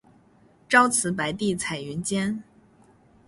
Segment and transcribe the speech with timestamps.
[0.67, 2.43] 朝辞白帝彩云间